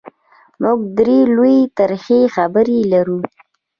[0.61, 3.19] موږ درې لویې ترخې خبرې لرو: